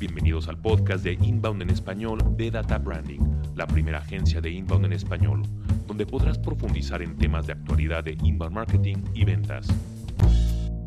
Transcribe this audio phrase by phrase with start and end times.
[0.00, 3.20] Bienvenidos al podcast de Inbound en español de Data Branding,
[3.54, 5.42] la primera agencia de Inbound en español,
[5.86, 9.68] donde podrás profundizar en temas de actualidad de Inbound Marketing y ventas.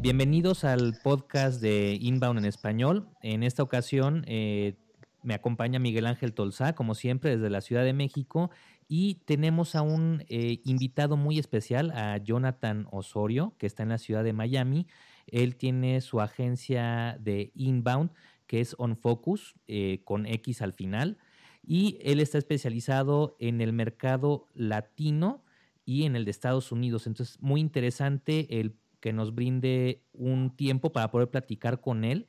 [0.01, 3.07] Bienvenidos al podcast de Inbound en español.
[3.21, 4.77] En esta ocasión eh,
[5.21, 8.49] me acompaña Miguel Ángel Tolzá, como siempre, desde la Ciudad de México.
[8.87, 13.99] Y tenemos a un eh, invitado muy especial, a Jonathan Osorio, que está en la
[13.99, 14.87] ciudad de Miami.
[15.27, 18.09] Él tiene su agencia de inbound,
[18.53, 21.17] que es On Focus, eh, con X al final.
[21.65, 25.43] Y él está especializado en el mercado latino
[25.85, 27.07] y en el de Estados Unidos.
[27.07, 32.27] Entonces, muy interesante el que nos brinde un tiempo para poder platicar con él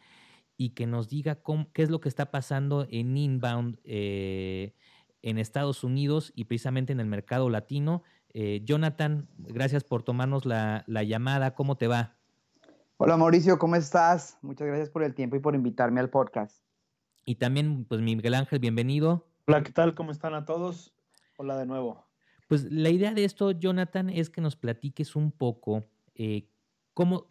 [0.57, 1.43] y que nos diga
[1.75, 4.73] qué es lo que está pasando en inbound eh,
[5.21, 8.03] en Estados Unidos y precisamente en el mercado latino.
[8.33, 11.55] Eh, Jonathan, gracias por tomarnos la, llamada.
[11.55, 12.14] ¿Cómo te va?
[13.05, 14.39] Hola Mauricio, ¿cómo estás?
[14.41, 16.65] Muchas gracias por el tiempo y por invitarme al podcast.
[17.27, 19.27] Y también, pues Miguel Ángel, bienvenido.
[19.47, 19.95] Hola, ¿qué tal?
[19.95, 20.95] ¿Cómo están a todos?
[21.37, 22.03] Hola de nuevo.
[22.49, 26.49] Pues la idea de esto, Jonathan, es que nos platiques un poco eh,
[26.95, 27.27] cómo,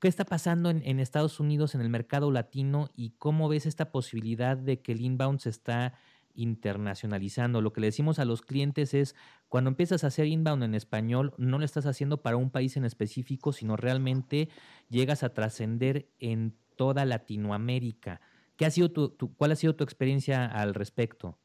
[0.00, 3.90] qué está pasando en, en, Estados Unidos en el mercado latino y cómo ves esta
[3.90, 5.94] posibilidad de que el inbound se está
[6.36, 7.60] internacionalizando.
[7.60, 9.14] Lo que le decimos a los clientes es,
[9.48, 12.84] cuando empiezas a hacer inbound en español, no lo estás haciendo para un país en
[12.84, 14.48] específico, sino realmente
[14.88, 18.20] llegas a trascender en toda Latinoamérica.
[18.56, 21.38] ¿Qué ha sido tu, ¿Cuál ha sido tu experiencia al respecto?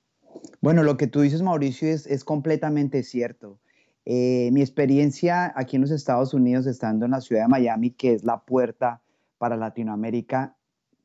[0.61, 3.59] Bueno, lo que tú dices, Mauricio, es, completamente cierto.
[4.05, 8.13] Eh, mi experiencia aquí en los Estados Unidos, estando en la ciudad de Miami, que
[8.13, 9.01] es la puerta
[9.37, 10.55] para Latinoamérica,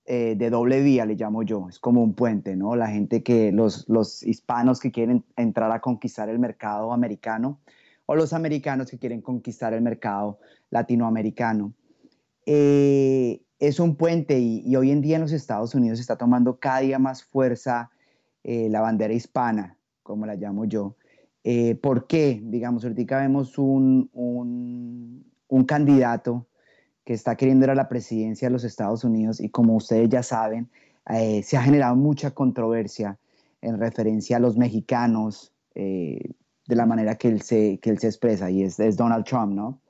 [0.09, 2.77] eh, de doble vía, le llamo yo, es como un puente, ¿no?
[2.77, 7.61] La gente que, los, los hispanos que quieren entrar a conquistar el mercado americano
[8.07, 10.39] o los americanos que quieren conquistar el mercado
[10.71, 11.75] latinoamericano.
[12.47, 16.81] Eh, es un puente y, hoy en día en los Estados Unidos está tomando cada
[16.81, 17.91] día más fuerza
[18.45, 20.95] eh, la bandera hispana, como la llamo yo.
[21.81, 22.41] ¿Por qué?
[22.43, 26.49] Digamos, ahorita vemos un, un candidato
[27.07, 30.25] que está queriendo ir a la presidencia de los Estados Unidos y como ustedes ya
[30.25, 30.69] saben,
[31.09, 33.17] eh, se ha generado mucha controversia
[33.63, 36.33] en referencia a los mexicanos eh,
[36.67, 39.53] de la manera que él se, que él se expresa y es, es Donald Trump,
[39.53, 39.81] ¿no?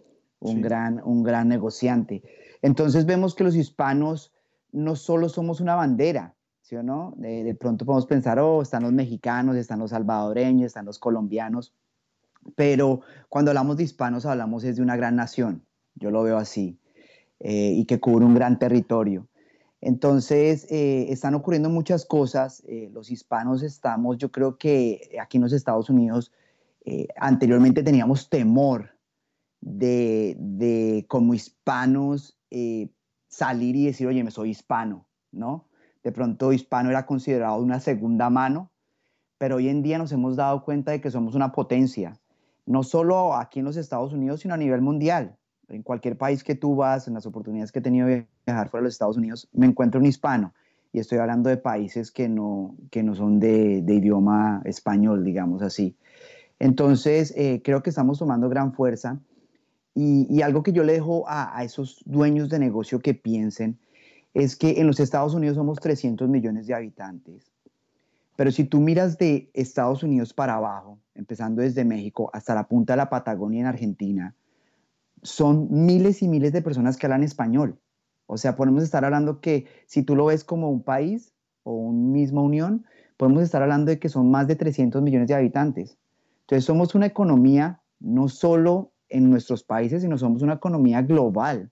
[0.40, 2.22] Un, gran, un gran negociante.
[2.60, 4.34] Entonces vemos que los hispanos
[4.70, 7.14] no solo somos una bandera, ¿sí o no?
[7.16, 11.72] De, de pronto podemos pensar, oh, están los mexicanos, están los salvadoreños, están los colombianos,
[12.56, 13.00] pero
[13.30, 16.78] cuando hablamos de hispanos hablamos es de una gran nación, yo lo veo así.
[17.40, 19.28] Eh, y que cubre un gran territorio.
[19.82, 22.62] Entonces, eh, están ocurriendo muchas cosas.
[22.66, 26.32] Eh, los hispanos estamos, yo creo que aquí en los Estados Unidos,
[27.16, 28.96] anteriormente teníamos temor
[29.60, 32.38] de, de como hispanos
[33.26, 35.68] salir y decir, oye, me soy hispano, ¿no?
[36.04, 38.70] De pronto hispano era considerado una segunda mano,
[39.36, 42.20] pero hoy en día nos hemos dado cuenta de que somos una potencia,
[42.66, 45.36] no solo aquí en los Estados Unidos, sino a nivel mundial
[45.68, 48.82] en cualquier país que tú vas, en las oportunidades que he tenido de viajar fuera
[48.82, 50.52] de los Estados Unidos, me encuentro un hispano.
[50.92, 55.96] Y estoy hablando de países que no, que no son de, idioma español, digamos así.
[56.58, 59.18] Entonces, eh, creo que estamos tomando gran fuerza.
[59.94, 63.78] Y, algo que yo le dejo a, a, esos dueños de negocio que piensen
[64.34, 67.50] es que en los Estados Unidos somos 300 millones de habitantes.
[68.36, 72.92] Pero si tú miras de Estados Unidos para abajo, empezando desde México hasta la punta
[72.92, 74.34] de la Patagonia en Argentina,
[75.26, 77.78] son miles y miles de personas que hablan español.
[78.26, 82.12] O sea, podemos estar hablando que si tú lo ves como un país o una
[82.12, 85.98] misma unión, podemos estar hablando de que son más de 300 millones de habitantes.
[86.42, 91.70] Entonces somos una economía no solo en nuestros países, sino somos una economía global,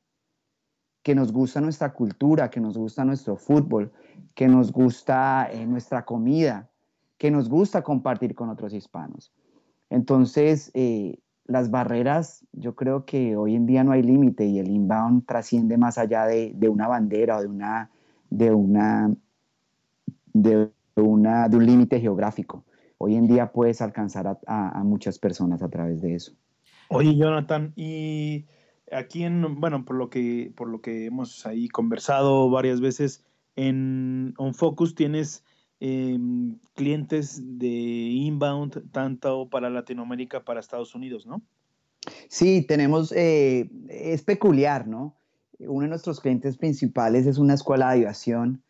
[1.03, 3.93] que nos gusta nuestra cultura, que nos gusta nuestro fútbol,
[4.34, 6.70] que nos gusta eh, nuestra comida,
[7.19, 9.32] que nos gusta compartir con otros hispanos.
[9.91, 14.71] Entonces, eh, las barreras, yo creo que hoy en día no hay límite y el
[14.71, 17.91] inbound trasciende más allá de, una bandera o de una,
[18.31, 19.14] de una,
[20.32, 22.64] de de un límite geográfico.
[22.99, 26.32] Hoy en día puedes alcanzar a, muchas personas a través de eso.
[26.88, 28.47] Oye, Jonathan, y
[28.93, 33.25] aquí en, bueno, por lo que, por lo que hemos ahí conversado varias veces,
[33.56, 35.44] en OnFocus tienes
[35.81, 41.43] Em, clientes de inbound, tanto para Latinoamérica, para Estados Unidos, ¿no?
[42.29, 45.17] Sí, tenemos, eh, es peculiar, ¿no?
[45.59, 48.62] Uno de nuestros clientes principales es una escuela de aviación.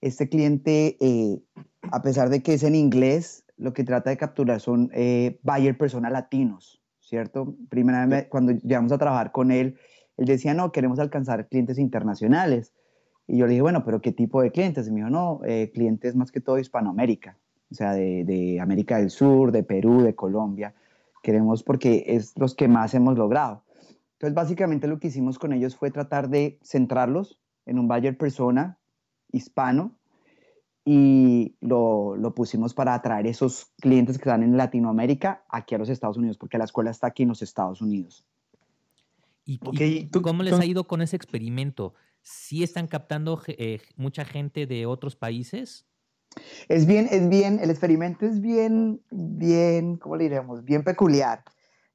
[0.00, 1.40] Este cliente, eh,
[1.82, 5.78] a pesar de que es en inglés, lo que trata de capturar son eh, buyer
[5.78, 7.56] persona latinos, ¿cierto?
[7.68, 9.78] Primera vez cuando llegamos a trabajar con él,
[10.16, 12.72] él decía, no, queremos alcanzar clientes internacionales.
[13.26, 14.86] Y yo le dije, bueno, pero ¿qué tipo de clientes?
[14.86, 17.38] Y me dijo, no, eh, clientes más que todo Hispanoamérica,
[17.70, 20.74] o sea, de, de, América del Sur, de Perú, de Colombia.
[21.22, 23.62] Queremos porque es los que más hemos logrado.
[24.12, 28.78] Entonces, básicamente lo que hicimos con ellos fue tratar de centrarlos en un buyer persona
[29.32, 29.96] hispano
[30.84, 35.88] y lo, lo, pusimos para atraer esos clientes que están en Latinoamérica aquí a los
[35.88, 38.26] Estados Unidos, porque la escuela está aquí en los Estados Unidos.
[39.46, 39.58] ¿Y,
[40.08, 41.94] cómo les ha ido con ese experimento?
[42.24, 45.86] ¿Sí están captando eh, mucha gente de otros países?
[46.68, 50.64] Es bien, es bien, el experimento es bien, bien, ¿cómo le diremos?
[50.64, 51.44] Bien peculiar.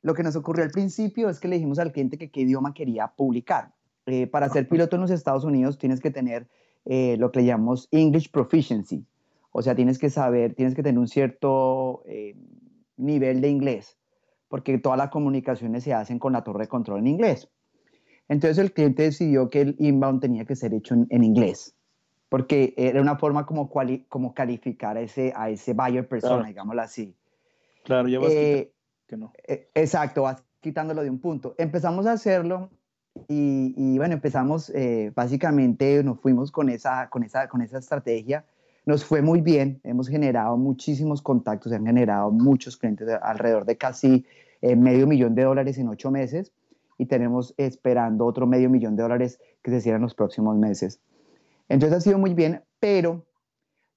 [0.03, 2.75] Lo que nos ocurrió al principio es que le dijimos al cliente que qué idioma
[2.75, 3.73] quería publicar.
[4.05, 6.47] Eh, para ser piloto en los Estados Unidos tienes que tener
[6.85, 9.05] eh, lo que le llamamos English Proficiency.
[9.51, 12.35] O sea, tienes que saber, tienes que tener un cierto eh,
[12.97, 13.97] nivel de inglés,
[14.47, 17.49] porque todas las comunicaciones se hacen con la torre de control en inglés.
[18.29, 21.75] Entonces el cliente decidió que el inbound tenía que ser hecho en, inglés,
[22.29, 23.71] porque era una forma como,
[24.07, 27.15] como calificar a ese, a ese buyer persona, digámoslo así.
[27.83, 28.71] Claro, ya vas eh,
[29.07, 29.33] que no.
[29.73, 31.55] exacto, vas quitándolo de un punto.
[31.57, 32.69] Empezamos a hacerlo
[33.27, 38.45] y, bueno, empezamos, eh, básicamente nos fuimos con esa, con, esa, con esa estrategia.
[38.85, 43.75] Nos fue muy bien, hemos generado muchísimos contactos, se han generado muchos clientes, alrededor de
[43.75, 44.25] casi
[44.61, 46.53] eh, medio millón de dólares en ocho meses
[46.99, 51.01] y tenemos esperando otro medio millón de dólares que se cierren los próximos meses.
[51.67, 53.25] Entonces ha sido muy bien, pero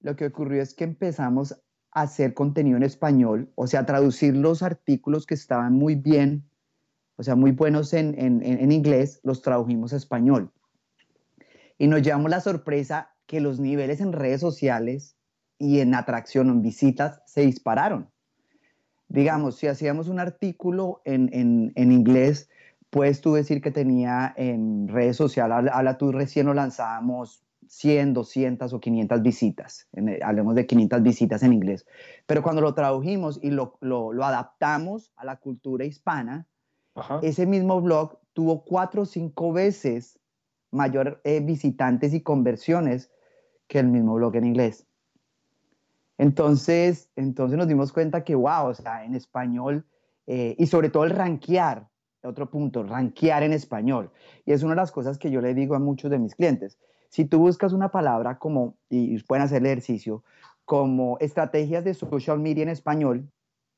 [0.00, 1.52] lo que ocurrió es que empezamos
[1.90, 6.44] a hacer contenido en español, o sea, traducir los artículos que estaban muy bien
[7.16, 10.50] o sea, muy buenos en, en, inglés, los tradujimos a español.
[11.78, 15.16] Y nos llevamos la sorpresa que los niveles en redes sociales
[15.58, 18.10] y en atracción, en visitas, se dispararon.
[19.08, 21.30] Digamos, si hacíamos un artículo en,
[21.74, 22.48] en inglés,
[22.92, 28.70] puedes tú decir que tenía en redes sociales, habla, tú recién lo lanzábamos 100, 200
[28.70, 29.88] o 500 visitas,
[30.22, 31.86] hablemos de 500 visitas en inglés,
[32.26, 36.46] pero cuando lo tradujimos y lo, lo, lo adaptamos a la cultura hispana,
[37.22, 40.18] ese mismo blog tuvo cuatro o cinco veces
[40.70, 43.10] mayor eh, visitantes y conversiones
[43.68, 44.86] que el mismo blog en inglés.
[46.18, 49.86] Entonces, entonces nos dimos cuenta que, wow, o sea, en español,
[50.26, 51.88] eh, y sobre todo el rankear,
[52.22, 54.10] otro punto, rankear en español.
[54.44, 56.78] Y es una de las cosas que yo le digo a muchos de mis clientes.
[57.08, 60.24] Si tú buscas una palabra como, y pueden hacer el ejercicio,
[60.64, 63.28] como estrategias de social media en español,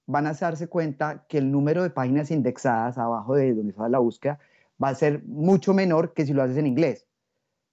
[0.07, 3.99] van a darse cuenta que el número de páginas indexadas abajo de donde está la
[3.99, 4.39] búsqueda
[4.83, 7.07] va a ser mucho menor que si lo haces en inglés,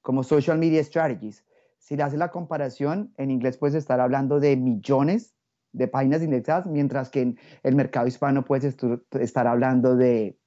[0.01, 1.45] como Social Media Strategies.
[1.77, 5.35] Si le haces la comparación, en inglés puedes estar hablando de millones
[5.73, 8.75] de páginas indexadas, mientras que en el mercado hispano puedes
[9.11, 10.37] estar hablando de,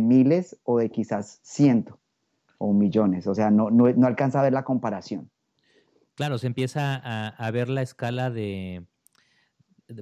[0.00, 1.98] miles o de quizás ciento
[2.58, 3.26] o millones.
[3.26, 5.30] O sea, no, no, alcanza a ver la comparación.
[6.14, 6.96] Claro, se empieza
[7.28, 8.86] a ver la escala de,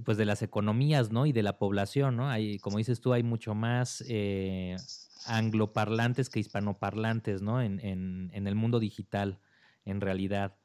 [0.05, 1.27] pues de las economías, ¿no?
[1.27, 2.29] Y de la población, ¿no?
[2.29, 4.77] Hay, como dices tú, hay mucho más eh,
[5.27, 7.61] angloparlantes que hispanoparlantes, ¿no?
[7.61, 9.39] En, en, el mundo digital,
[9.85, 10.57] en realidad.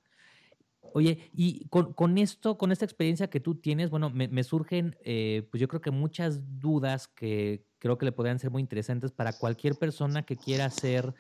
[0.94, 5.60] Oye, y con, esto, con esta experiencia que tú tienes, bueno, me, surgen, eh, pues
[5.60, 9.76] yo creo que muchas dudas que creo que le podrían ser muy interesantes para cualquier
[9.76, 11.14] persona que quiera hacer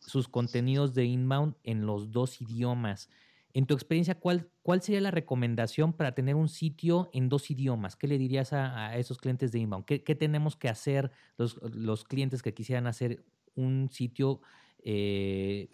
[0.00, 3.08] sus contenidos de inbound en los dos idiomas.
[3.52, 7.96] En tu experiencia, ¿cuál, ¿cuál sería la recomendación para tener un sitio en dos idiomas?
[7.96, 9.84] ¿Qué le dirías a, esos clientes de inbound?
[9.86, 13.24] ¿Qué, tenemos que hacer los, clientes que quisieran hacer
[13.56, 14.40] un sitio
[14.78, 15.68] eh,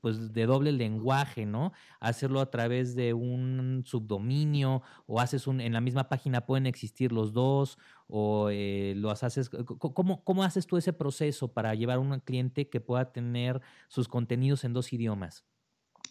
[0.00, 1.72] pues de doble lenguaje, ¿no?
[2.00, 7.12] Hacerlo a través de un subdominio o haces un, en la misma página pueden existir
[7.12, 7.78] los dos
[8.08, 12.68] o eh, lo haces, ¿cómo, ¿cómo haces tú ese proceso para llevar a un cliente
[12.68, 15.44] que pueda tener sus contenidos en dos idiomas?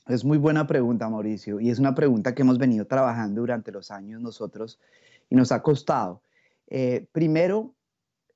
[0.07, 3.91] Es muy buena pregunta, Mauricio, y es una pregunta que hemos venido trabajando durante los
[3.91, 4.79] años nosotros
[5.29, 6.23] y nos ha costado.
[6.67, 7.75] Eh, primero,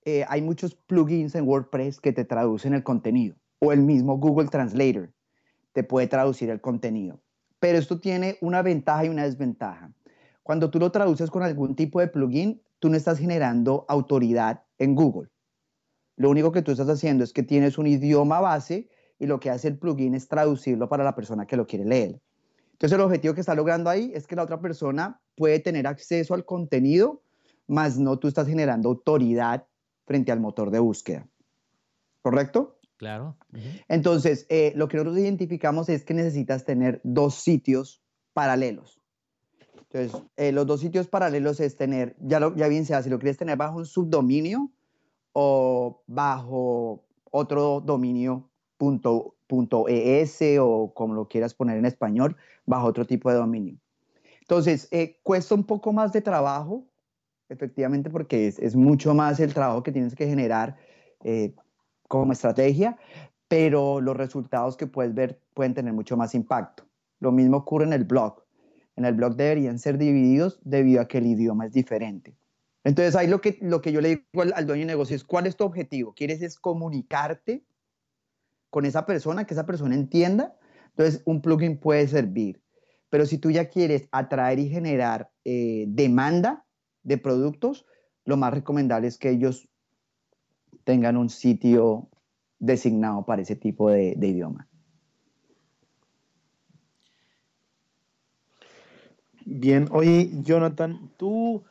[0.05, 4.49] eh, hay muchos plugins en WordPress que te traducen el contenido, o el mismo Google
[4.49, 5.11] Translator
[5.73, 7.21] te puede traducir el contenido.
[7.59, 9.91] Pero esto tiene una ventaja y una desventaja.
[10.43, 14.95] Cuando tú lo traduces con algún tipo de plugin, tú no estás generando autoridad en
[14.95, 15.29] Google.
[16.15, 18.89] Lo único que tú estás haciendo es que tienes un idioma base
[19.19, 22.21] y lo que hace el plugin es traducirlo para la persona que lo quiere leer.
[22.73, 26.33] Entonces el objetivo que está logrando ahí es que la otra persona puede tener acceso
[26.33, 27.21] al contenido,
[27.67, 29.65] más no tú estás generando autoridad
[30.05, 31.27] frente al motor de búsqueda.
[32.21, 32.79] ¿Correcto?
[33.03, 33.35] Claro.
[33.89, 38.01] Entonces, eh, lo que nosotros identificamos es que necesitas tener dos sitios
[38.33, 39.01] paralelos.
[39.91, 43.19] Entonces, eh, los dos sitios paralelos es tener, ya, lo, ya bien sea, si lo
[43.19, 44.71] quieres tener bajo un subdominio
[45.33, 48.49] o bajo otro dominio
[49.87, 53.77] .es o como lo quieras poner en español, bajo otro tipo de dominio.
[54.41, 56.85] Entonces, eh, cuesta un poco más de trabajo,
[57.49, 60.77] efectivamente, porque es, mucho más el trabajo que tienes que generar
[61.23, 61.53] eh,
[62.19, 62.95] como estrategia,
[63.47, 66.85] pero los resultados que puedes ver pueden tener mucho más impacto.
[67.19, 68.43] Lo mismo ocurre en el blog.
[68.95, 72.37] En el blog deberían ser divididos debido a que el idioma es diferente.
[72.83, 75.47] Entonces ahí lo que, lo que yo le digo al, dueño de negocio es, ¿cuál
[75.47, 76.13] es tu objetivo?
[76.13, 77.65] ¿Quieres es comunicarte
[78.69, 80.55] con esa persona, que esa persona entienda?
[80.89, 82.61] Entonces un plugin puede servir.
[83.09, 86.63] Pero si tú ya quieres atraer y generar eh, demanda
[87.01, 87.87] de productos,
[88.23, 89.67] lo más recomendable es que ellos
[90.83, 92.09] tengan un sitio
[92.59, 94.67] designado para ese tipo de, idioma.
[99.45, 101.63] Bien, oye, Jonathan, ¿tú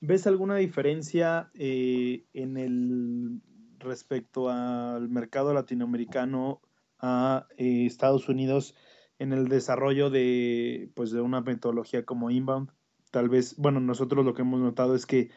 [0.00, 3.40] ves alguna diferencia eh, en el
[3.78, 6.60] respecto al mercado latinoamericano
[6.98, 8.74] a eh, Estados Unidos
[9.18, 12.70] en el desarrollo de, pues, de una metodología como Inbound?
[13.10, 15.30] Tal vez, bueno, nosotros lo que hemos notado es que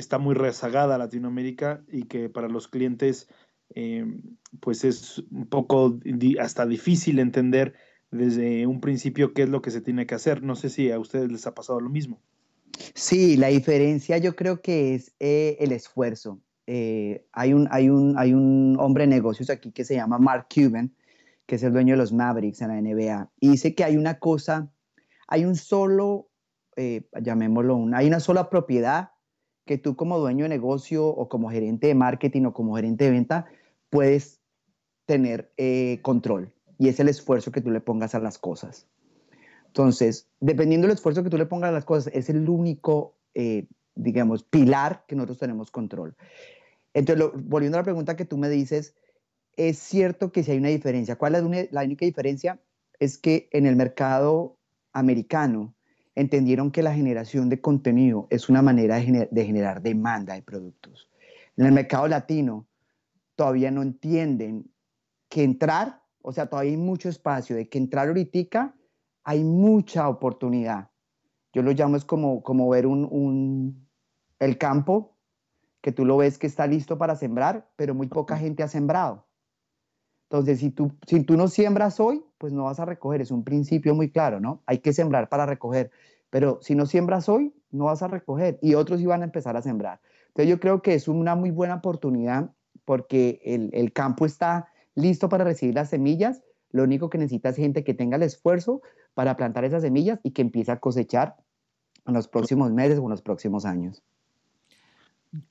[0.00, 3.28] está muy rezagada Latinoamérica y que para los clientes
[3.74, 4.04] eh,
[4.58, 6.00] pues es un poco
[6.40, 7.74] hasta difícil entender
[8.10, 10.42] desde un principio qué es lo que se tiene que hacer.
[10.42, 12.20] No sé si a ustedes les ha pasado lo mismo.
[12.94, 16.40] Sí, la diferencia yo creo que es eh, el esfuerzo.
[16.66, 20.46] Eh, hay, un, hay, un, hay un hombre de negocios aquí que se llama Mark
[20.52, 20.92] Cuban,
[21.46, 24.18] que es el dueño de los Mavericks en la NBA, y dice que hay una
[24.18, 24.72] cosa,
[25.26, 26.28] hay un solo,
[27.20, 29.10] llamémoslo, hay una sola propiedad
[29.64, 33.10] que tú como dueño de negocio o como gerente de marketing o como gerente de
[33.10, 33.46] venta
[33.88, 34.40] puedes
[35.06, 38.88] tener eh, control y es el esfuerzo que tú le pongas a las cosas.
[39.66, 43.68] Entonces, dependiendo del esfuerzo que tú le pongas a las cosas, es el único, eh,
[43.94, 46.16] digamos, pilar que nosotros tenemos control.
[46.94, 48.94] Entonces, volviendo a la pregunta que tú me dices,
[49.56, 51.16] es cierto que si hay una diferencia.
[51.16, 52.60] ¿Cuál es la única diferencia?
[52.98, 54.58] Es que en el mercado
[54.92, 55.74] americano,
[56.14, 61.10] entendieron que la generación de contenido es una manera de, generar demanda de productos.
[61.56, 62.66] En el mercado latino
[63.36, 64.70] todavía no entienden
[65.28, 68.74] que entrar, o sea, todavía hay mucho espacio, de que entrar ahorita
[69.24, 70.90] hay mucha oportunidad.
[71.52, 73.88] Yo lo llamo es como, como ver un,
[74.38, 75.16] el campo,
[75.80, 79.26] que tú lo ves que está listo para sembrar, pero muy poca gente ha sembrado.
[80.30, 83.20] Entonces, si tú, si tú no siembras hoy, pues no vas a recoger.
[83.20, 84.62] Es un principio muy claro, ¿no?
[84.64, 85.90] Hay que sembrar para recoger.
[86.30, 89.62] Pero si no siembras hoy, no vas a recoger y otros iban a empezar a
[89.62, 90.00] sembrar.
[90.28, 92.52] Entonces, yo creo que es una muy buena oportunidad
[92.84, 96.44] porque el, el campo está listo para recibir las semillas.
[96.70, 98.82] Lo único que necesita es gente que tenga el esfuerzo
[99.14, 101.34] para plantar esas semillas y que empiece a cosechar
[102.06, 104.00] en los próximos meses o en los próximos años.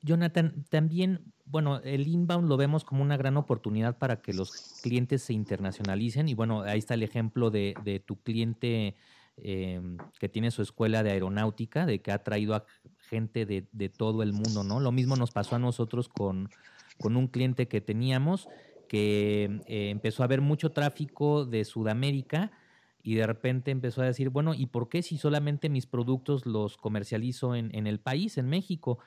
[0.02, 4.52] Jonathan, también, bueno, el inbound lo vemos como una gran oportunidad para que los
[4.84, 8.96] clientes se internacionalicen y bueno, ahí está el ejemplo de, de tu cliente
[9.38, 12.66] em, que tiene su escuela de aeronáutica, de que ha traído a
[12.98, 14.82] gente de, de, todo el mundo, ¿no?
[14.82, 16.50] Lo mismo nos pasó a nosotros con,
[17.02, 18.50] un cliente que teníamos
[18.90, 22.52] que eh, empezó a haber mucho tráfico de Sudamérica
[23.02, 26.76] y de repente empezó a decir, bueno, ¿y por qué si solamente mis productos los
[26.76, 29.00] comercializo en, en el país, en México?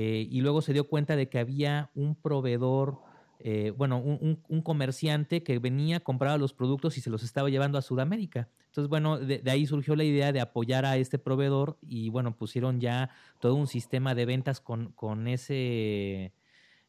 [0.00, 3.00] Eh, y luego se dio cuenta de que había un proveedor,
[3.40, 7.82] eh, bueno, un, comerciante que venía, compraba los productos y se los estaba llevando a
[7.82, 8.48] Sudamérica.
[8.66, 12.78] Entonces, bueno, de, ahí surgió la idea de apoyar a este proveedor y, bueno, pusieron
[12.80, 16.32] ya todo un sistema de ventas con, con ese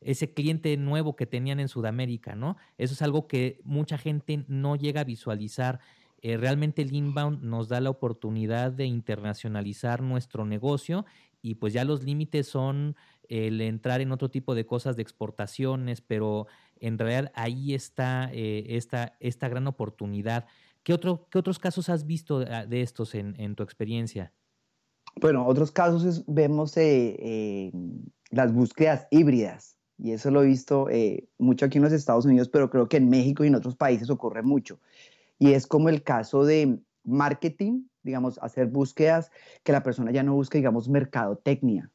[0.02, 2.58] ese cliente nuevo que tenían en Sudamérica, ¿no?
[2.78, 5.80] Eso es algo que mucha gente no llega a visualizar.
[6.22, 11.06] Eh, realmente el inbound nos da la oportunidad de internacionalizar nuestro negocio
[11.42, 12.96] y pues ya los límites son
[13.28, 16.48] el entrar en otro tipo de cosas de exportaciones, pero
[16.80, 20.46] en realidad ahí está eh, esta, esta gran oportunidad.
[20.84, 24.34] ¿Qué, otro, ¿Qué otros casos has visto de, estos en, tu experiencia?
[25.16, 27.72] Bueno, otros casos vemos eh,
[28.32, 32.48] las búsquedas híbridas, y eso lo he visto eh, mucho aquí en los Estados Unidos,
[32.48, 34.80] pero creo que en México y en otros países ocurre mucho.
[35.38, 39.32] Y es como el caso de marketing digamos, hacer búsquedas
[39.64, 41.92] que la persona ya no busque, digamos, mercadotecnia.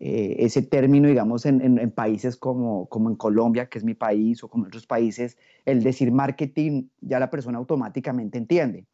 [0.00, 4.48] Eh, ese término, digamos, en, países como, como en Colombia, que es mi país, o
[4.48, 8.86] como en otros países, el decir marketing, ya la persona automáticamente entiende.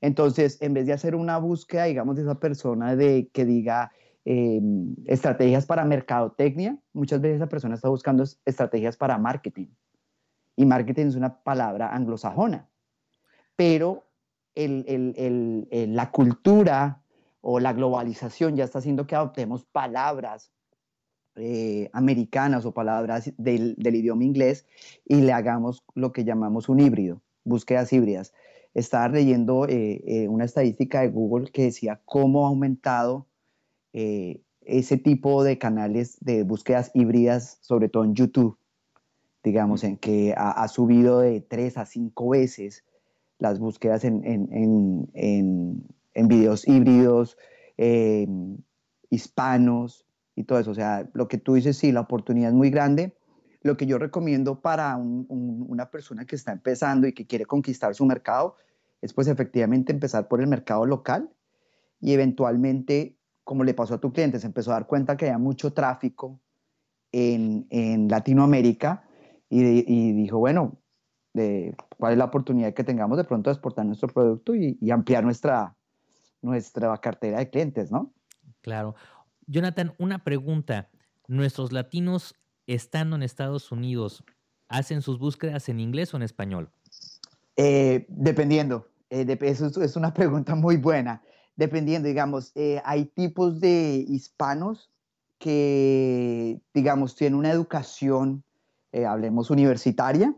[0.00, 3.92] Entonces, en vez de hacer una búsqueda, digamos, de esa persona de que diga
[4.24, 9.66] em, estrategias para mercadotecnia, muchas veces esa persona está buscando estrategias para marketing.
[10.56, 12.68] Y marketing es una palabra anglosajona.
[13.56, 14.09] Pero
[14.54, 17.02] la cultura
[17.40, 20.52] o la globalización ya está haciendo que adoptemos palabras
[21.36, 24.66] eh, americanas o palabras del, idioma inglés
[25.06, 28.34] y le hagamos lo que llamamos un híbrido, búsquedas híbridas.
[28.74, 33.26] Estaba leyendo eh, eh, una estadística de Google que decía cómo ha aumentado
[33.92, 38.56] ese tipo de canales de búsquedas híbridas, sobre todo en YouTube,
[39.42, 42.84] digamos, en que ha, subido de tres a cinco veces
[43.40, 47.36] las búsquedas en, en videos híbridos,
[49.10, 50.06] hispanos,
[50.40, 50.70] y todo eso.
[50.70, 53.14] O sea, lo que tú dices, sí, la oportunidad es muy grande.
[53.62, 58.06] Lo que yo recomiendo para una persona que está empezando y que quiere conquistar su
[58.06, 58.56] mercado
[59.02, 61.30] es pues efectivamente empezar por el mercado local
[62.00, 65.38] y eventualmente, como le pasó a tu cliente, se empezó a dar cuenta que había
[65.38, 66.40] mucho tráfico
[67.12, 69.04] en, en Latinoamérica
[69.50, 70.79] y, y, dijo, bueno,
[71.32, 74.90] de, ¿cuál es la oportunidad que tengamos de pronto de exportar nuestro producto y, y
[74.90, 75.76] ampliar nuestra,
[76.42, 78.12] nuestra cartera de clientes, ¿no?
[78.62, 78.94] Claro.
[79.46, 80.88] Jonathan, una pregunta.
[81.26, 82.34] ¿Nuestros latinos
[82.66, 84.24] estando en Estados Unidos
[84.68, 86.70] hacen sus búsquedas en inglés o en español?
[87.56, 88.88] Eh, dependiendo.
[89.10, 91.22] Eh, eso es una pregunta muy buena.
[91.56, 94.90] Dependiendo, digamos, eh, hay tipos de hispanos
[95.38, 98.44] que, digamos, tienen una educación,
[99.06, 100.34] hablemos, universitaria,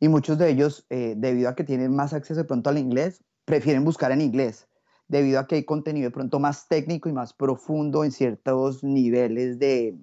[0.00, 3.84] y muchos de ellos, debido a que tienen más acceso de pronto al inglés, prefieren
[3.84, 4.68] buscar en inglés
[5.08, 9.58] debido a que hay contenido de pronto más técnico y más profundo en ciertos niveles
[9.58, 9.96] de,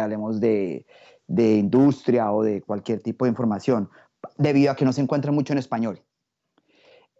[0.00, 0.86] hablemos de,
[1.28, 3.90] industria o de cualquier tipo de información,
[4.38, 6.00] debido a que no se encuentra mucho en español.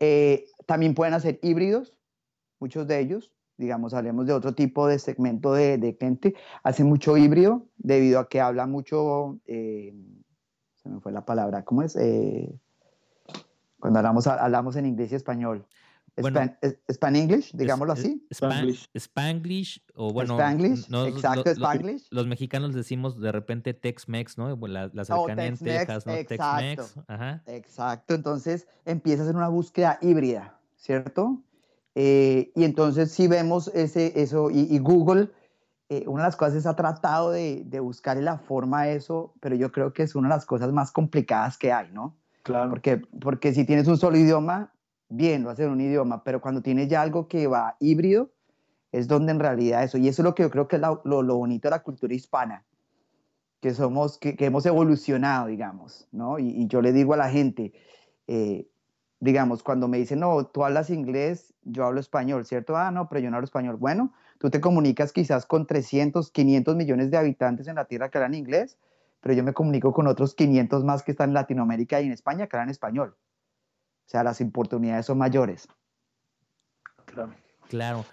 [0.01, 1.99] Eh, también pueden hacer híbridos,
[2.61, 7.17] muchos de ellos, digamos, hablemos de otro tipo de segmento de, de cliente, hacen mucho
[7.17, 9.95] híbrido debido a que habla mucho, eh,
[10.83, 11.97] se me fue la palabra, ¿cómo es?
[11.97, 12.59] Eh,
[13.79, 15.67] cuando hablamos, hablamos en inglés y español.
[16.17, 16.41] Bueno,
[16.91, 18.27] Span, English, digámoslo así.
[18.31, 18.91] Spanglish.
[18.95, 20.35] Spanglish, o bueno.
[20.35, 22.07] Spanglish, exacto, Spanglish.
[22.11, 24.55] Los, mexicanos decimos de repente Tex-Mex, ¿no?
[24.67, 26.13] La, la oh, cercanía en Texas, ¿no?
[26.13, 26.97] Tex-Mex.
[27.47, 31.43] Exacto, entonces empieza a ser una búsqueda híbrida, ¿cierto?
[31.95, 35.31] Eh, y entonces si vemos ese, eso, y, Google,
[35.89, 39.35] eh, una de las cosas es ha tratado de, de buscar la forma de eso,
[39.41, 42.17] pero yo creo que es una de las cosas más complicadas que hay, ¿no?
[42.43, 42.71] Claro.
[42.71, 44.73] Porque, porque si tienes un solo idioma,
[45.09, 48.31] bien, va a ser un idioma, pero cuando tienes ya algo que va híbrido,
[48.91, 51.03] es donde en realidad eso, y eso es lo que yo creo que es lo,
[51.05, 52.65] lo, bonito de la cultura hispana,
[53.61, 56.39] que somos, que, hemos evolucionado, digamos, ¿no?
[56.39, 57.73] Y, yo le digo a la gente,
[58.27, 58.69] eh,
[59.21, 62.77] digamos, cuando me dicen, no, tú hablas inglés, yo hablo español, ¿cierto?
[62.77, 63.77] Ah, no, pero yo no hablo español.
[63.77, 68.19] Bueno, tú te comunicas quizás con 300, 500 millones de habitantes en la Tierra que
[68.19, 68.77] hablan inglés,
[69.21, 72.49] pero yo me comunico con otros 500 más que están en Latinoamérica y en España
[72.49, 73.15] que hablan español.
[74.05, 75.69] O sea, las oportunidades son mayores.
[77.05, 77.33] Claro.
[77.69, 78.05] Claro.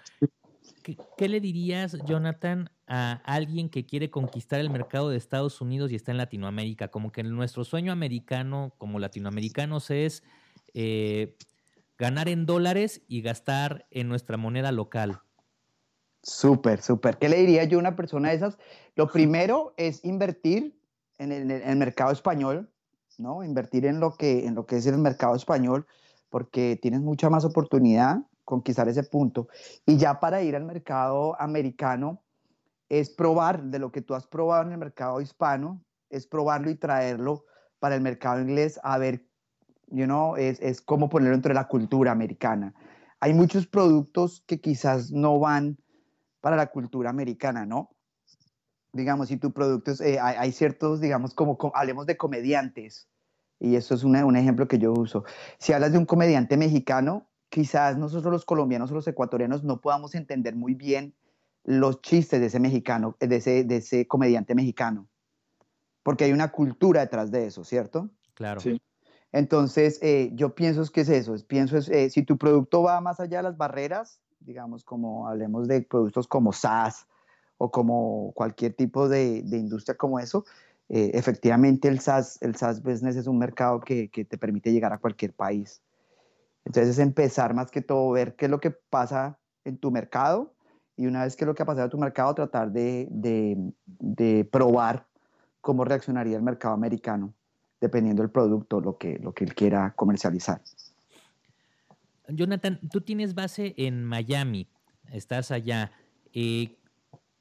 [1.16, 5.96] ¿Qué, le dirías, Jonathan, a alguien que quiere conquistar el mercado de Estados Unidos y
[5.96, 6.92] está en Latinoamérica?
[6.92, 10.22] Como que nuestro sueño americano, como latinoamericanos, es
[10.74, 11.36] eh,
[11.98, 15.22] ganar en dólares y gastar en nuestra moneda local.
[16.22, 17.18] Súper, súper.
[17.18, 18.58] ¿Qué le diría yo a una persona de esas?
[18.94, 20.78] Lo primero es invertir
[21.18, 22.70] en el mercado español,
[23.18, 23.44] ¿no?
[23.44, 25.86] Invertir en lo que, en lo que es el mercado español,
[26.30, 29.48] porque tienes mucha más oportunidad conquistar ese punto.
[29.86, 32.22] Y ya para ir al mercado americano,
[32.88, 36.74] es probar de lo que tú has probado en el mercado hispano, es probarlo y
[36.74, 37.44] traerlo
[37.78, 39.24] para el mercado inglés a ver,
[39.86, 42.74] you know, es, es cómo ponerlo dentro de la cultura americana.
[43.20, 45.78] Hay muchos productos que quizás no van
[46.40, 47.90] para la cultura americana, ¿no?
[48.92, 53.08] digamos, si tu producto es, eh, hay, ciertos, digamos, como, hablemos de comediantes,
[53.58, 55.24] y eso es un ejemplo que yo uso.
[55.58, 60.14] Si hablas de un comediante mexicano, quizás nosotros los colombianos o los ecuatorianos no podamos
[60.14, 61.14] entender muy bien
[61.64, 65.08] los chistes de ese mexicano, de ese, de ese comediante mexicano,
[66.02, 68.08] porque hay una cultura detrás de eso, ¿cierto?
[68.34, 68.60] Claro.
[68.60, 68.80] Sí.
[69.32, 73.00] Entonces, eh, yo pienso es que es eso, pienso es, eh, si tu producto va
[73.00, 77.06] más allá de las barreras, digamos, como hablemos de productos como SaaS,
[77.62, 80.46] o como cualquier tipo de, industria como eso,
[80.88, 84.98] eh, efectivamente el SaaS, el SaaS business es un mercado que, te permite llegar a
[84.98, 85.82] cualquier país.
[86.64, 90.54] Entonces es empezar más que todo, ver qué es lo que pasa en tu mercado
[90.96, 95.06] y una vez que lo que ha pasado en tu mercado, tratar de, de, probar
[95.60, 97.34] cómo reaccionaría el mercado americano,
[97.78, 100.62] dependiendo del producto, lo que, lo que él quiera comercializar.
[102.32, 104.68] Jonathan, tú tienes base en Miami,
[105.12, 105.92] estás allá.
[106.32, 106.76] Eh,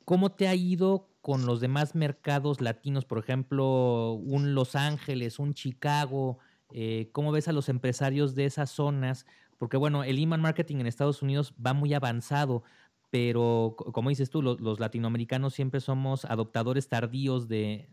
[0.05, 3.05] ¿Cómo te ha ido con los demás mercados latinos?
[3.05, 6.39] Por ejemplo, un Los Ángeles, un Chicago.
[6.71, 9.25] Eh, ¿Cómo ves a los empresarios de esas zonas?
[9.57, 12.63] Porque bueno, el e marketing en Estados Unidos va muy avanzado,
[13.11, 17.89] pero como dices tú, los, latinoamericanos siempre somos adoptadores tardíos de,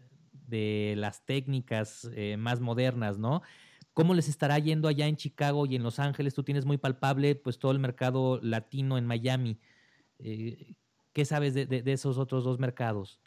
[0.96, 3.42] las técnicas eh, más modernas, ¿no?
[3.96, 6.34] ¿Cómo les estará yendo allá en Chicago y en Los Ángeles?
[6.34, 9.58] Tú tienes muy palpable pues todo el mercado latino en Miami.
[10.18, 10.74] Eh,
[11.14, 13.22] ¿Qué sabes de, esos otros dos mercados?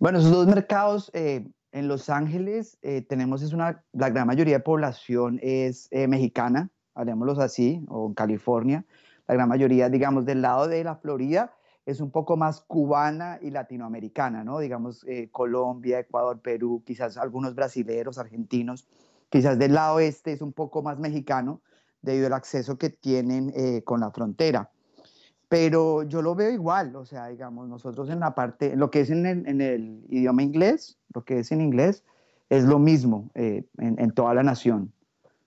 [0.00, 4.54] Bueno, esos dos mercados, eh, en Los Ángeles eh, tenemos, es una, la gran mayoría
[4.54, 8.84] de población es mexicana, hablemoslo así, o en California.
[9.28, 11.54] La gran mayoría, digamos, del lado de la Florida
[11.86, 14.58] es un poco más cubana y latinoamericana, ¿no?
[14.58, 18.88] Digamos, Colombia, Ecuador, Perú, quizás algunos brasileros, argentinos
[19.30, 21.60] Quizás del lado este es un poco más mexicano
[22.02, 24.70] debido al acceso que tienen eh, con la frontera.
[25.48, 29.10] Pero yo lo veo igual, o sea, digamos, nosotros en la parte, lo que es
[29.10, 32.04] en el, idioma inglés, lo que es en inglés,
[32.50, 34.92] es lo mismo eh, en, toda la nación,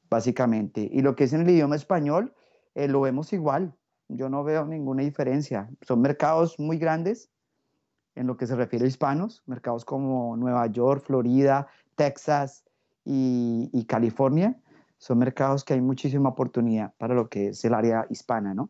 [0.09, 0.89] básicamente.
[0.91, 2.33] Y lo que es en el idioma español,
[2.73, 3.75] eh, lo vemos igual.
[4.07, 5.69] Yo no veo ninguna diferencia.
[5.81, 7.29] Son mercados muy grandes
[8.15, 12.63] en lo que se refiere a hispanos, mercados como Nueva York, Florida, Texas,
[13.05, 14.55] y, California
[14.97, 18.69] son mercados que hay muchísima oportunidad para lo que es el área hispana, ¿no?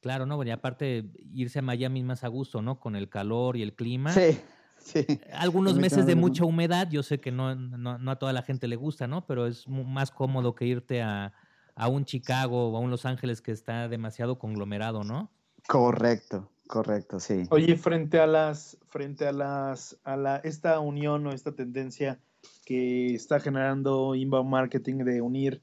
[0.00, 0.42] Claro, ¿no?
[0.42, 2.78] Y aparte irse a Miami más a gusto, ¿no?
[2.78, 4.12] Con el calor y el clima.
[4.12, 4.38] Sí,
[4.78, 5.06] sí.
[5.32, 8.76] Algunos meses de mucha humedad, yo sé que no, no, a toda la gente le
[8.76, 9.26] gusta, ¿no?
[9.26, 11.32] Pero es más cómodo que irte a,
[11.74, 15.30] a un Chicago o a un Los Ángeles que está demasiado conglomerado, ¿no?
[15.66, 17.44] Correcto, correcto, sí.
[17.50, 22.20] Oye, frente a las, frente a las, a la, esta unión o esta tendencia
[22.64, 25.62] que está generando inbound marketing de unir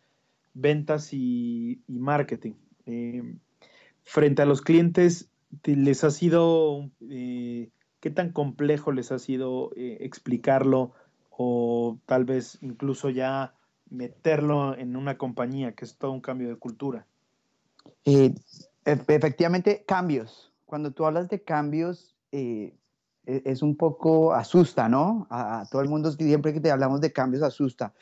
[0.53, 2.53] ventas y, marketing.
[2.85, 3.35] Eh,
[4.03, 5.29] frente a los clientes,
[5.63, 10.93] ¿les ha sido, eh, qué tan complejo les ha sido eh, explicarlo
[11.29, 13.53] o tal vez incluso ya
[13.89, 17.05] meterlo en una compañía, que es todo un cambio de cultura?
[18.85, 20.51] efectivamente, cambios.
[20.65, 22.73] Cuando tú hablas de cambios, e,
[23.25, 25.27] es un poco asusta, ¿no?
[25.29, 27.93] A, todo el mundo siempre que te hablamos de cambios asusta.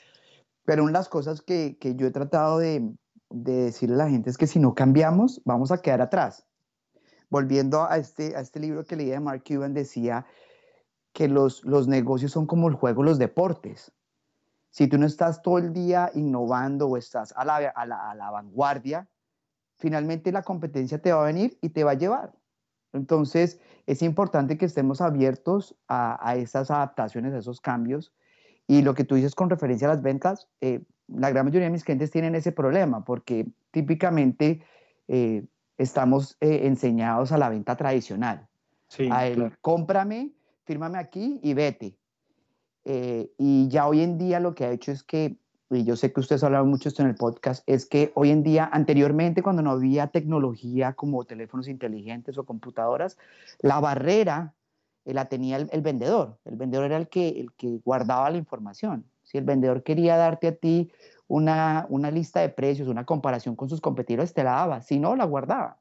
[0.65, 2.93] Pero una de las cosas que, que yo he tratado de,
[3.29, 6.45] de, decirle a la gente es que si no cambiamos, vamos a quedar atrás.
[7.29, 10.25] Volviendo a este, a este libro que leí de Mark Cuban, decía
[11.13, 13.91] que los, los negocios son como el juego, los deportes.
[14.71, 18.15] Si tú no estás todo el día innovando o estás a la, a la, a
[18.15, 19.09] la vanguardia,
[19.77, 22.38] finalmente la competencia te va a venir y te va a llevar.
[22.93, 28.11] Entonces, es importante que estemos abiertos a, esas adaptaciones, a esos cambios.
[28.67, 31.71] Y lo que tú dices con referencia a las ventas, eh, la gran mayoría de
[31.71, 34.61] mis clientes tienen ese problema porque típicamente
[35.07, 35.43] eh,
[35.77, 38.47] estamos eh, enseñados a la venta tradicional.
[39.11, 40.31] a el cómprame,
[40.65, 41.97] fírmame aquí y vete.
[43.37, 45.37] y ya hoy en día lo que ha hecho es que
[45.71, 48.41] y yo sé que ustedes hablaron mucho esto en el podcast, es que hoy en
[48.41, 53.17] día, anteriormente, cuando no había tecnología como teléfonos inteligentes o computadoras,
[53.59, 54.55] la barrera
[55.05, 56.39] eh, la tenía el, vendedor.
[56.45, 59.05] El vendedor era el que, el que guardaba la información.
[59.23, 60.91] Si el vendedor quería darte a ti
[61.27, 64.81] una, una lista de precios, una comparación con sus competidores, te la daba.
[64.81, 65.77] Si no, la guardaba.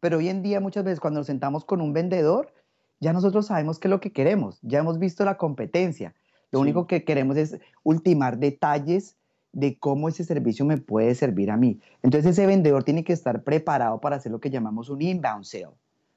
[0.00, 2.50] Pero hoy en día, muchas veces, cuando nos sentamos con un vendedor,
[2.98, 6.14] ya nosotros sabemos qué es lo que queremos, ya hemos visto la competencia
[6.52, 9.16] lo único que queremos es ultimar detalles
[9.52, 11.80] de cómo ese servicio me puede servir a mí.
[12.02, 15.68] Entonces ese vendedor tiene que estar preparado para hacer lo que llamamos un inbound sale,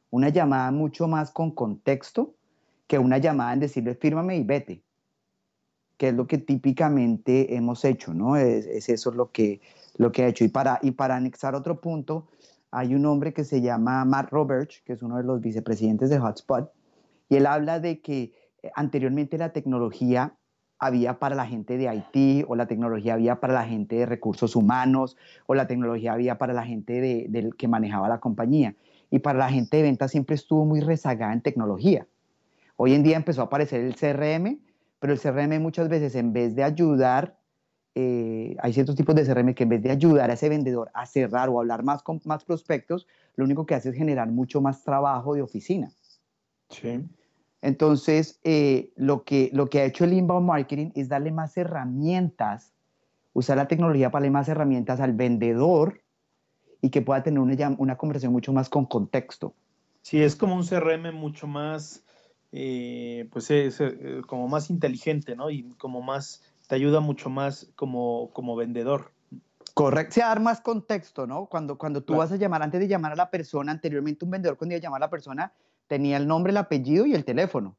[0.10, 2.36] una llamada mucho más con contexto
[2.88, 4.84] que una llamada en decirle fírmame y vete,
[5.98, 8.36] que es lo que típicamente hemos hecho, ¿no?
[8.36, 9.62] Es, eso lo que,
[9.98, 10.43] lo que ha hecho.
[10.43, 12.28] Y para, y para anexar otro punto,
[12.71, 16.19] hay un hombre que se llama Matt Roberts, que es uno de los vicepresidentes de
[16.19, 16.71] Hotspot,
[17.30, 18.34] y él habla de que
[18.73, 20.36] anteriormente la tecnología
[20.80, 24.56] había para la gente de Haití o la tecnología había para la gente de recursos
[24.56, 28.75] humanos o la tecnología había para la gente de, que manejaba la compañía.
[29.10, 32.08] Y para la gente de ventas siempre estuvo muy rezagada en tecnología.
[32.75, 34.60] Hoy en día empezó a aparecer el CRM,
[34.99, 37.38] pero el CRM muchas veces en vez de ayudar,
[37.93, 41.06] eh, hay ciertos tipos de CRM que en vez de ayudar a ese vendedor a
[41.06, 44.84] cerrar o hablar más con más prospectos, lo único que hace es generar mucho más
[44.84, 45.89] trabajo de oficina.
[46.69, 47.06] Sí.
[47.65, 52.73] Entonces, eh, lo, que, lo que ha hecho el inbound marketing es darle más herramientas,
[53.34, 56.04] usar la tecnología para darle más herramientas al vendedor
[56.80, 59.56] y que pueda tener una, una conversación mucho más con contexto.
[60.04, 62.04] Sí, es como un CRM mucho más,
[62.51, 65.49] eh, pues es, eh, como más inteligente, ¿no?
[65.49, 69.12] Y como más, te ayuda mucho más como, como vendedor.
[69.73, 71.47] Correcto, sí, dar más contexto, ¿no?
[71.47, 74.56] Cuando, cuando tú vas a llamar, antes de llamar a la persona, anteriormente un vendedor
[74.56, 75.51] cuando iba a llamar a la persona,
[75.88, 77.78] tenía el nombre, el apellido y el teléfono.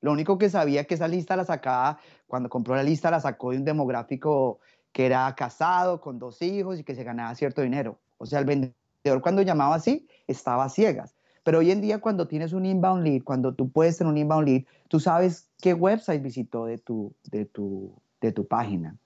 [0.00, 3.52] Lo único que sabía que esa lista la sacaba, cuando compró la lista la sacó
[3.52, 4.58] de un demográfico
[4.90, 7.98] que era casado, con dos hijos y que se ganaba cierto dinero.
[8.18, 11.14] O sea, el vendedor cuando llamaba así, estaba a ciegas.
[11.44, 14.46] Pero hoy en día cuando tienes un inbound lead, cuando tú puedes tener un inbound
[14.46, 18.96] lead, tú sabes qué website visitó de tu, de tu, de tu página.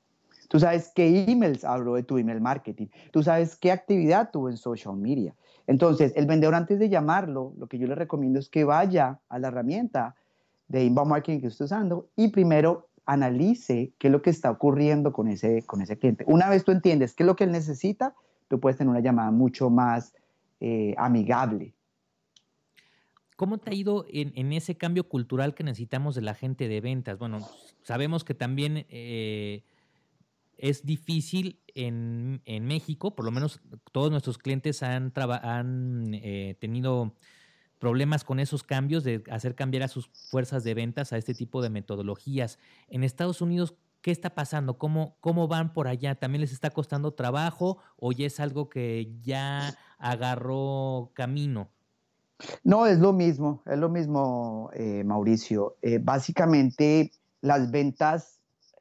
[0.48, 2.87] Tú sabes qué emails habló de tu email marketing.
[3.11, 5.35] Tú sabes qué actividad tuvo en social media.
[5.66, 9.38] Entonces, el vendedor antes de llamarlo, lo que yo le recomiendo es que vaya a
[9.38, 10.14] la herramienta
[10.68, 15.12] de inbound marketing que esté usando y primero analice qué es lo que está ocurriendo
[15.12, 16.24] con ese, con ese cliente.
[16.26, 18.14] Una vez tú entiendes qué es lo que él necesita,
[18.48, 20.14] tú puedes tener una llamada mucho más
[20.61, 21.72] eh, amigable.
[23.37, 27.18] ¿Cómo te ha ido en, ese cambio cultural que necesitamos de la gente de ventas?
[27.18, 27.46] Bueno,
[27.82, 29.62] sabemos que también eh,
[30.59, 33.61] es difícil en, México, por lo menos
[33.92, 37.14] todos nuestros clientes han, han eh, tenido
[37.79, 41.62] problemas con esos cambios de hacer cambiar a sus fuerzas de ventas a este tipo
[41.62, 42.59] de metodologías.
[42.88, 44.79] En Estados Unidos, ¿qué está pasando?
[44.79, 46.14] ¿Cómo, cómo van por allá?
[46.14, 51.69] ¿También les está costando trabajo o ya es algo que ya agarró camino?
[52.64, 55.77] No, es lo mismo, es lo mismo, eh, Mauricio.
[55.83, 58.36] Eh, básicamente, las ventas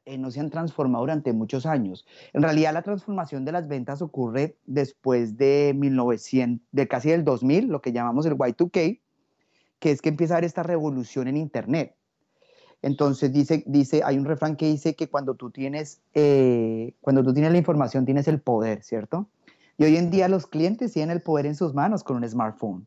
[0.06, 2.06] eh, no se han transformado durante muchos años.
[2.32, 7.66] En realidad la transformación de las ventas ocurre después de 1900, de casi del 2000,
[7.66, 9.00] lo que llamamos el Y2K,
[9.80, 11.96] que es que empieza a haber esta revolución en Internet.
[12.82, 17.34] Entonces dice, dice, hay un refrán que dice que cuando tú tienes, eh, cuando tú
[17.34, 19.28] tienes la información tienes el poder, ¿cierto?
[19.76, 22.86] Y hoy en día los clientes tienen el poder en sus manos con un smartphone.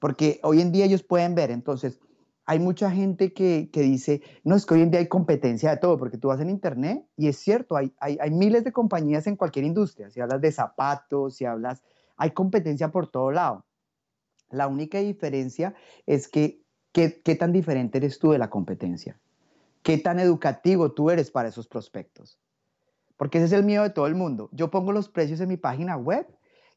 [0.00, 2.00] Porque hoy en día ellos pueden ver, entonces,
[2.48, 5.98] hay mucha gente que, dice, no, es que hoy en día hay competencia de todo,
[5.98, 9.66] porque tú vas en Internet y es cierto, hay, hay, miles de compañías en cualquier
[9.66, 11.82] industria, si hablas de zapatos, si hablas,
[12.16, 13.66] hay competencia por todo lado.
[14.48, 15.74] La única diferencia
[16.06, 19.20] es que, ¿qué, tan diferente eres tú de la competencia?
[19.82, 22.40] ¿Qué tan educativo tú eres para esos prospectos?
[23.18, 24.48] Porque ese es el miedo de todo el mundo.
[24.52, 26.26] Yo pongo los precios en mi página web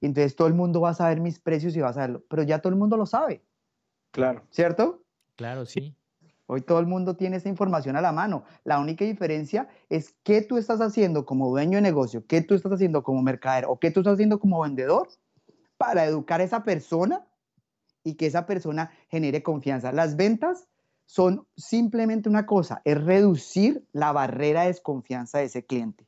[0.01, 2.43] y entonces todo el mundo va a saber mis precios y va a saberlo, pero
[2.43, 3.41] ya todo el mundo lo sabe.
[4.12, 4.43] Claro.
[4.49, 5.01] ¿Cierto?
[5.35, 5.95] Claro, sí.
[6.47, 8.43] Hoy todo el mundo tiene esa información a la mano.
[8.65, 12.73] La única diferencia es qué tú estás haciendo como dueño de negocio, qué tú estás
[12.73, 15.07] haciendo como mercader o qué tú estás haciendo como vendedor
[15.77, 17.25] para educar a esa persona
[18.03, 19.91] y que esa persona genere confianza.
[19.91, 20.67] Las ventas
[21.05, 26.07] son simplemente una cosa, es reducir la barrera de desconfianza de ese cliente.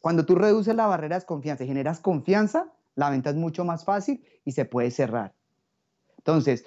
[0.00, 3.84] Cuando tú reduces la barrera de desconfianza y generas confianza, la venta es mucho más
[3.84, 5.34] fácil y se puede cerrar.
[6.18, 6.64] Entonces,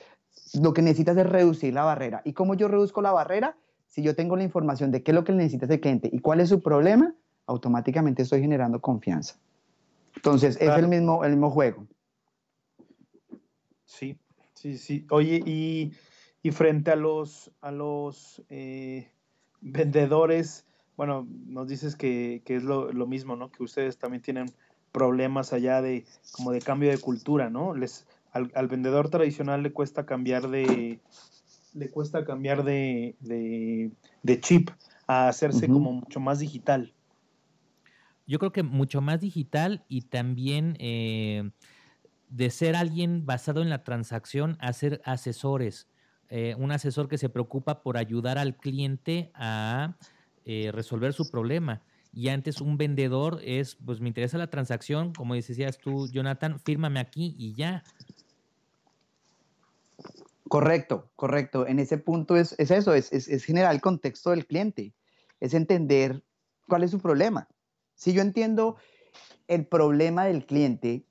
[0.61, 2.21] lo que necesitas es reducir la barrera.
[2.25, 3.57] ¿Y cómo yo reduzco la barrera?
[3.87, 6.39] Si yo tengo la información de qué es lo que necesita ese cliente y cuál
[6.39, 7.13] es su problema,
[7.45, 9.35] automáticamente estoy generando confianza.
[10.15, 11.87] Entonces, es el mismo, el mismo juego.
[13.85, 14.17] Sí,
[14.53, 15.05] sí, sí.
[15.09, 19.09] Oye, y, frente a los, a los eh,
[19.61, 20.65] vendedores,
[20.97, 23.51] bueno, nos dices que, es lo, lo, mismo, ¿no?
[23.51, 24.51] Que ustedes también tienen
[24.91, 27.73] problemas allá de como de cambio de cultura, ¿no?
[27.73, 30.99] Les, al, vendedor tradicional le cuesta cambiar de
[31.73, 33.15] le cuesta cambiar de,
[34.41, 34.69] chip
[35.07, 36.93] a hacerse como mucho más digital.
[38.27, 41.51] Yo creo que mucho más digital y también eh,
[42.29, 45.87] de ser alguien basado en la transacción a ser asesores.
[46.29, 49.97] Eh, un asesor que se preocupa por ayudar al cliente a
[50.45, 51.81] eh, resolver su problema.
[52.13, 56.99] Y antes un vendedor es, pues me interesa la transacción, como decías tú, Jonathan, fírmame
[56.99, 57.83] aquí y ya.
[60.51, 61.65] Correcto, correcto.
[61.65, 64.93] En ese punto es, eso, es, es, generar el contexto del cliente,
[65.39, 66.25] es entender
[66.67, 67.47] cuál es su problema.
[67.95, 68.75] Si yo entiendo
[69.47, 71.05] el problema del cliente,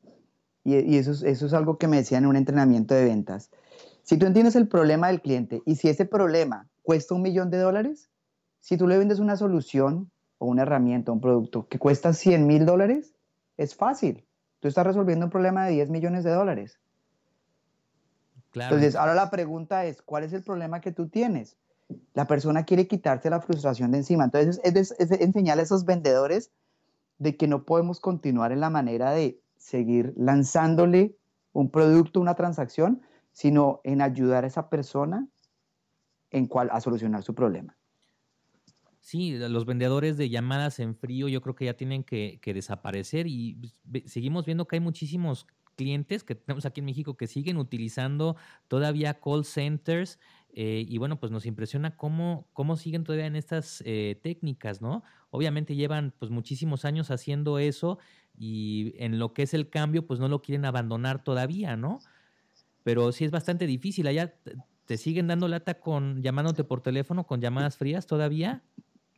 [0.62, 3.50] y, eso, es, eso es algo que me decían en un entrenamiento de ventas,
[4.02, 7.60] si tú entiendes el problema del cliente y si ese problema cuesta un millón de
[7.60, 8.10] dólares,
[8.58, 12.66] si tú le vendes una solución o una herramienta, un producto que cuesta 100 mil
[12.66, 13.14] dólares,
[13.56, 14.26] es fácil.
[14.58, 16.78] Tú estás resolviendo un problema de 10 millones de dólares.
[18.54, 21.56] Entonces, ahora la pregunta es, ¿cuál es el problema que tú tienes?
[22.14, 24.24] La persona quiere quitarse la frustración de encima.
[24.24, 26.50] Entonces, es, enseñar a esos vendedores
[27.18, 31.16] de que no podemos continuar en la manera de seguir lanzándole
[31.52, 35.28] un producto, una transacción, sino en ayudar a esa persona
[36.30, 37.76] en cual, a solucionar su problema.
[39.00, 43.26] Sí, los vendedores de llamadas en frío yo creo que ya tienen que, que desaparecer
[43.26, 43.72] y
[44.06, 45.46] seguimos viendo que hay muchísimos
[45.80, 48.36] clientes que tenemos aquí en México que siguen utilizando
[48.68, 50.18] todavía call centers
[50.52, 55.02] eh, y bueno, pues nos impresiona cómo, cómo siguen todavía en estas eh, técnicas, ¿no?
[55.30, 57.98] Obviamente llevan pues muchísimos años haciendo eso
[58.36, 62.00] y en lo que es el cambio pues no lo quieren abandonar todavía, ¿no?
[62.82, 64.06] Pero sí es bastante difícil.
[64.06, 64.34] Allá
[64.84, 68.62] te siguen dando lata con llamándote por teléfono con llamadas frías todavía.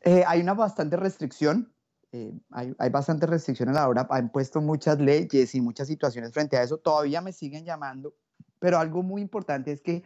[0.03, 1.72] Eh, hay una bastante restricción
[2.13, 6.33] eh, hay, hay bastante restricción a la hora, han puesto muchas leyes y muchas situaciones
[6.33, 8.15] frente a eso, todavía me siguen llamando
[8.63, 10.05] pero algo muy importante es que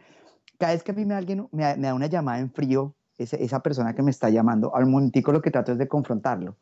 [0.57, 3.93] cada vez que a mí me, alguien, me, da una llamada en frío, esa persona
[3.93, 6.57] que me está llamando, al momentico lo que trato es de confrontarlo.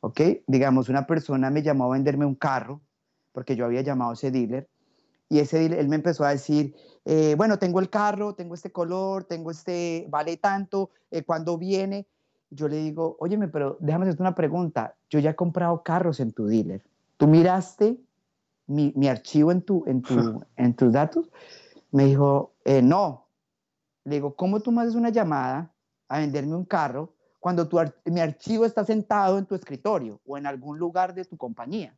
[0.00, 0.20] ¿Ok?
[0.46, 2.80] Digamos, una persona me llamó a venderme un carro,
[3.32, 4.70] porque yo había llamado a ese dealer,
[5.28, 8.72] y ese dealer, él me empezó a decir, eh, bueno, tengo el carro, tengo este
[8.72, 12.06] color, tengo este, vale tanto, eh, ¿cuándo viene?
[12.54, 16.32] Yo le digo, óyeme, pero déjame hacerte una pregunta, yo ya he comprado carros en
[16.32, 16.84] tu dealer,
[17.16, 17.98] ¿tú miraste
[18.66, 21.30] mi, mi archivo en, tu, en, tu, en tus datos?
[21.90, 23.26] Me dijo, eh, no.
[24.04, 25.72] Le digo, ¿cómo tú me haces una llamada
[26.08, 30.46] a venderme un carro cuando tu, mi archivo está sentado en tu escritorio o en
[30.46, 31.96] algún lugar de tu compañía?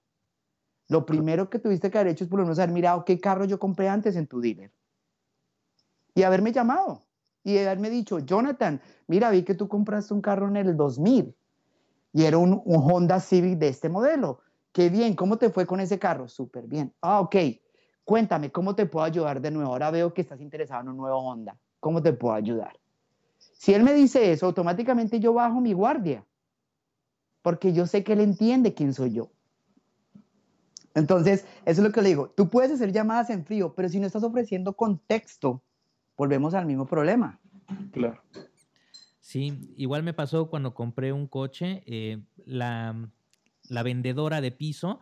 [0.89, 3.45] Lo primero que tuviste que haber hecho es por lo menos haber mirado qué carro
[3.45, 4.73] yo compré antes en tu dealer.
[6.15, 7.06] Y haberme llamado
[7.47, 11.33] y haberme dicho, Jonathan, mira, vi que tú compraste un carro en el 2000
[12.13, 14.41] y era un, un Honda Civic de este modelo.
[14.73, 16.27] Qué bien, ¿cómo te fue con ese carro?
[16.27, 16.93] Súper bien.
[17.01, 17.37] Ah, ok.
[18.05, 19.71] Cuéntame, ¿cómo te puedo ayudar de nuevo?
[19.71, 21.57] Ahora veo que estás interesado en un nuevo Honda.
[21.79, 22.81] ¿Cómo te puedo ayudar?
[23.39, 26.27] Si él me dice eso, automáticamente yo bajo mi guardia,
[27.43, 29.31] porque yo sé que él entiende quién soy yo.
[30.95, 32.31] Entonces, eso es lo que le digo.
[32.31, 35.63] Tú puedes hacer llamadas en frío, pero si no estás ofreciendo contexto,
[36.17, 37.39] volvemos al mismo problema.
[37.93, 38.23] Claro.
[39.21, 43.11] Sí, igual me pasó cuando compré un coche, eh, la,
[43.69, 45.01] la, vendedora de piso,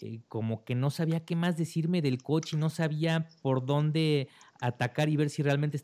[0.00, 4.28] eh, como que no sabía qué más decirme del coche, no sabía por dónde
[4.60, 5.76] atacar y ver si realmente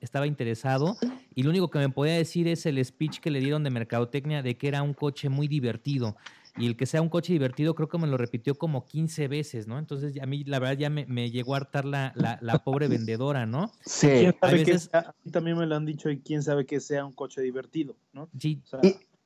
[0.00, 0.96] estaba interesado.
[1.34, 4.42] Y lo único que me podía decir es el speech que le dieron de mercadotecnia
[4.42, 6.16] de que era un coche muy divertido
[6.56, 9.66] y el que sea un coche divertido creo que me lo repitió como 15 veces,
[9.66, 9.78] ¿no?
[9.78, 13.72] Entonces a mí la verdad ya me, llegó a hartar la, la, pobre vendedora, ¿no?
[13.84, 14.26] Sí.
[14.40, 17.96] a mí también me lo han dicho y quién sabe que sea un coche divertido,
[18.12, 18.28] ¿no?
[18.38, 18.62] Sí.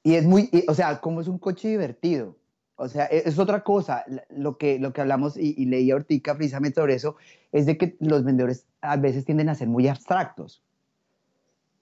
[0.02, 2.36] y, es muy, o sea, ¿cómo es un coche divertido?
[2.76, 4.04] O sea, e, es, otra cosa.
[4.30, 7.16] Lo que, lo que hablamos y, y leí ahorita precisamente sobre eso
[7.52, 10.62] es de que los vendedores a veces tienden a ser muy abstractos.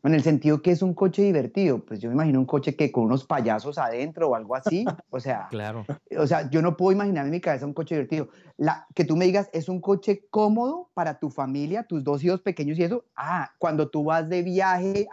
[0.04, 2.92] En el sentido que es un coche divertido, pues yo me imagino un coche que
[2.92, 5.84] con unos payasos adentro o algo así, o sea, claro.
[6.16, 8.28] o sea, yo no puedo imaginar en mi cabeza un coche divertido.
[8.56, 12.40] La, que tú me digas, es un coche cómodo para tu familia, tus dos hijos
[12.42, 15.08] pequeños y eso, ah, cuando tú vas de viaje,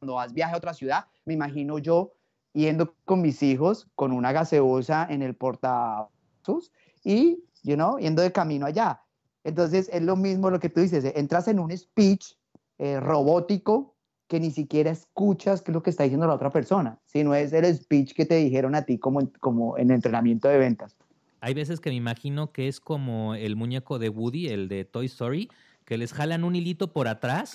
[0.00, 2.12] cuando vas viaje a otra ciudad, me imagino yo
[2.54, 6.72] yendo con mis hijos con una gaseosa en el portavasos
[7.04, 9.02] y, you know, yendo de camino allá.
[9.44, 12.34] Entonces, es lo mismo lo que tú dices, entras en un speech
[12.78, 13.96] eh, robótico
[14.28, 17.52] que ni siquiera escuchas qué es lo que está diciendo la otra persona, sino es
[17.52, 20.96] el speech que te dijeron a ti como, como en entrenamiento de ventas.
[21.40, 25.06] Hay veces que me imagino que es como el muñeco de Woody, el de Toy
[25.06, 25.48] Story,
[25.84, 27.52] que les jalan un hilito por atrás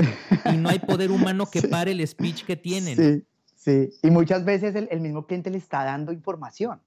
[0.51, 2.95] y no hay poder humano que pare el speech que tienen.
[2.95, 3.89] Sí, sí.
[4.01, 6.81] Y muchas veces el, el mismo cliente le está dando información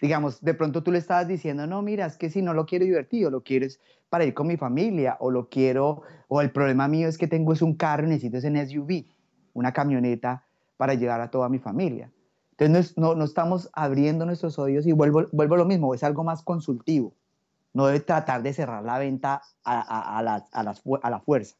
[0.00, 2.84] digamos, de pronto tú le estabas diciendo, no, mira, es que si no lo quiero
[2.84, 7.08] divertido, lo quieres para ir con mi familia, o lo quiero, o el problema mío
[7.08, 9.06] es que tengo es un carro, necesito ese SUV,
[9.54, 10.44] una camioneta
[10.76, 12.12] para llevar a toda mi familia.
[12.56, 16.22] Entonces no, no estamos abriendo nuestros oídos y vuelvo, vuelvo a lo mismo, es algo
[16.22, 17.14] más consultivo.
[17.72, 21.56] No debe tratar de cerrar la venta a, a, a, la, a la fuerza.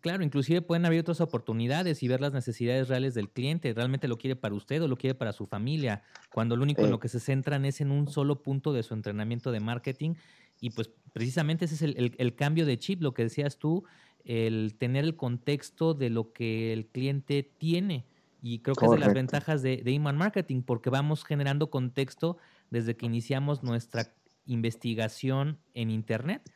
[0.00, 3.74] Claro, inclusive pueden haber otras oportunidades y ver las necesidades reales del cliente.
[3.74, 6.02] ¿Realmente lo quiere para usted o lo quiere para su familia?
[6.32, 8.94] Cuando lo único en lo que se centran es en un solo punto de su
[8.94, 10.14] entrenamiento de marketing.
[10.58, 13.84] Y pues precisamente ese es el, cambio de chip, lo que decías tú,
[14.24, 18.06] el tener el contexto de lo que el cliente tiene.
[18.40, 22.38] Y creo que es de las ventajas de, de Inman Marketing, porque vamos generando contexto
[22.70, 24.14] desde que iniciamos nuestra
[24.46, 26.50] investigación en Internet.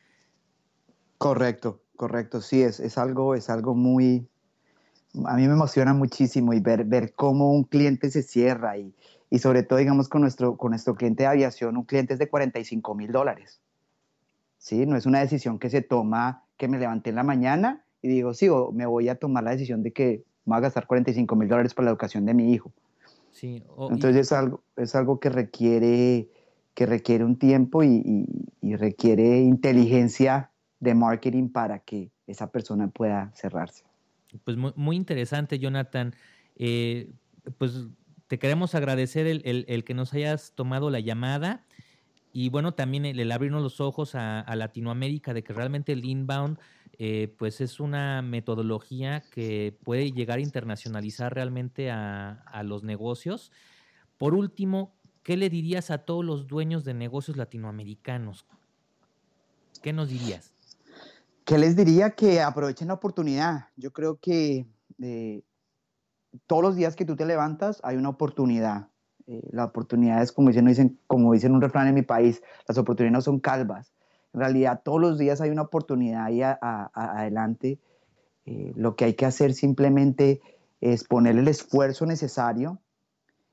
[1.19, 1.83] Correcto.
[1.99, 4.25] Correcto, sí, es, es, algo, es algo muy,
[5.25, 8.95] a mí me emociona muchísimo y ver, ver cómo un cliente se cierra y,
[9.29, 12.29] y sobre todo, digamos, con nuestro, con nuestro cliente de aviación, un cliente es de
[12.29, 13.59] 45 mil dólares.
[14.59, 14.85] ¿Sí?
[14.85, 18.33] No es una decisión que se toma, que me levanté en la mañana y digo,
[18.33, 21.49] sí, o me voy a tomar la decisión de que voy a gastar 45 mil
[21.49, 22.71] dólares para la educación de mi hijo.
[23.33, 26.29] Sí, Entonces es, algo, es algo que requiere,
[26.75, 30.48] que requiere un tiempo y, y, y requiere inteligencia
[30.79, 33.83] de marketing para que esa persona pueda cerrarse.
[34.43, 36.13] Pues muy, interesante, Jonathan.
[36.55, 37.11] Eh,
[37.57, 37.87] pues
[38.27, 41.65] te queremos agradecer el, que nos hayas tomado la llamada
[42.31, 46.59] y bueno, también el, abrirnos los ojos a, Latinoamérica de que realmente el inbound
[46.99, 53.51] eh, pues es una metodología que puede llegar a internacionalizar realmente a, a los negocios.
[54.17, 54.93] Por último,
[55.23, 58.45] ¿qué le dirías a todos los dueños de negocios latinoamericanos?
[59.81, 60.53] ¿Qué nos dirías?
[61.49, 62.11] ¿Qué les diría?
[62.11, 63.69] Que aprovechen la oportunidad.
[63.75, 64.67] Yo creo que
[65.01, 65.41] eh,
[66.45, 68.89] todos los días que tú te levantas hay una oportunidad.
[69.25, 72.77] Eh, la oportunidad es, como dicen, dicen, como dicen un refrán en mi país, las
[72.77, 73.95] oportunidades no son calvas.
[74.31, 77.79] En realidad todos los días hay una oportunidad ahí adelante.
[78.45, 80.41] Eh, lo que hay que hacer simplemente
[80.81, 82.79] es poner el esfuerzo necesario,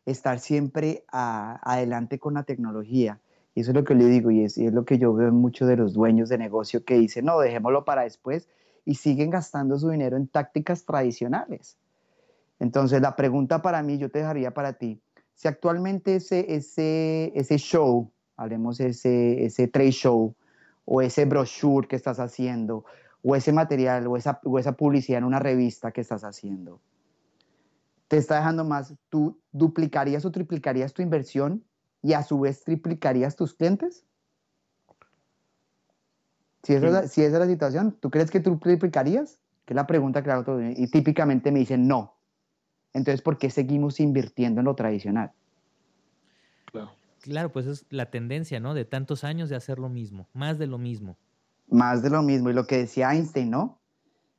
[0.04, 3.22] estar siempre adelante con la tecnología.
[3.56, 5.66] Y eso es lo que le digo y es, lo que yo veo en muchos
[5.66, 8.50] de los dueños de negocio que dicen, no, dejémoslo para después
[8.84, 11.78] y siguen gastando su dinero en tácticas tradicionales.
[12.60, 15.00] Entonces, la pregunta para mí, yo te dejaría para ti,
[15.34, 20.34] si actualmente ese, ese, ese show, hablemos ese, ese trade show,
[20.84, 22.84] o ese brochure que estás haciendo,
[23.22, 26.78] o ese material, o esa, o esa publicidad en una revista que estás haciendo,
[28.08, 31.64] te está dejando más, ¿tú duplicarías o triplicarías tu inversión
[32.02, 34.04] y a su vez triplicarías tus clientes?
[36.62, 39.38] Si esa, es la situación, ¿tú crees que tú triplicarías?
[39.64, 40.60] Que es la pregunta que hago todo.
[40.62, 42.16] Y típicamente me dicen no.
[42.92, 45.32] Entonces, ¿por qué seguimos invirtiendo en lo tradicional?
[46.72, 46.90] Claro.
[47.20, 48.74] Claro, pues es la tendencia, ¿no?
[48.74, 51.16] De tantos años de hacer lo mismo, más de lo mismo.
[51.68, 52.50] Más de lo mismo.
[52.50, 53.80] Y lo que decía Einstein, ¿no?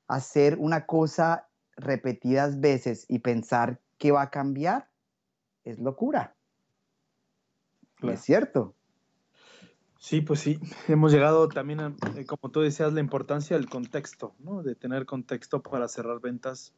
[0.08, 4.90] Hacer una cosa repetidas veces y pensar que va a cambiar
[5.64, 6.37] es locura.
[8.02, 8.76] Es cierto.
[10.00, 14.36] Sí, pues sí, hemos llegado también, a, eh, como tú decías, la importancia del contexto,
[14.40, 14.64] ¿no?
[14.64, 16.74] De tener contexto para cerrar ventas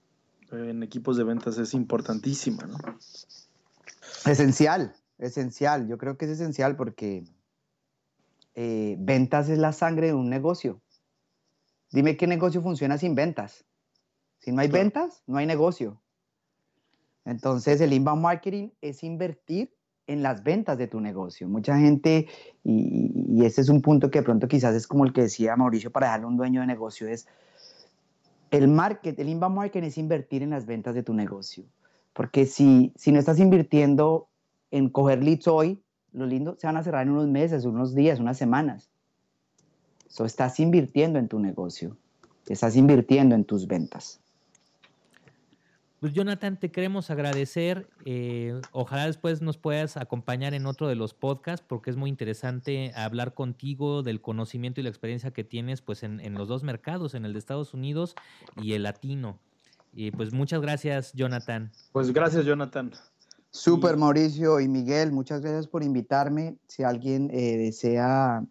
[0.51, 2.77] en equipos de ventas es importantísima, ¿no?
[4.25, 5.87] Esencial, esencial.
[5.87, 7.23] Yo creo que es esencial porque
[8.55, 10.81] eh, ventas es la sangre de un negocio.
[11.91, 13.65] Dime qué negocio funciona sin ventas.
[14.39, 16.01] Si no hay ventas, no hay negocio.
[17.25, 19.75] Entonces, el inbound marketing es invertir
[20.09, 21.47] en las ventas de tu negocio.
[21.47, 22.27] Mucha gente,
[22.63, 25.91] y, ese es un punto que de pronto quizás es como el que decía Mauricio
[25.91, 27.27] para darle un dueño de negocio, es
[28.49, 31.63] el market, el inbound marketing es invertir en las ventas de tu negocio.
[32.13, 34.27] Porque si, si no estás invirtiendo
[34.71, 35.79] en coger leads hoy,
[36.11, 38.89] los lindos se van a cerrar en unos meses, unos días, unas semanas.
[40.07, 41.95] So, estás invirtiendo en tu negocio,
[42.47, 44.19] estás invirtiendo en tus ventas.
[45.99, 47.89] Pues Jonathan, te queremos agradecer.
[48.05, 52.93] Eh, ojalá después nos puedas acompañar en otro de los podcasts porque es muy interesante
[52.95, 57.25] hablar contigo del conocimiento y la experiencia que tienes pues en, los dos mercados, en
[57.25, 58.15] el de Estados Unidos
[58.55, 59.39] y el latino.
[59.91, 61.69] Y pues muchas gracias, Jonathan.
[61.91, 62.91] Pues gracias, Jonathan.
[63.51, 66.55] Súper, Mauricio y Miguel, muchas gracias por invitarme.
[66.67, 68.45] Si alguien eh, desea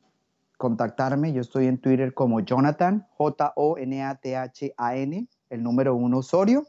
[0.59, 3.89] contactarme, yo estoy en Twitter como Jonathan, J-O-N-A-T-H-A-N,
[5.49, 6.67] el número uno Osorio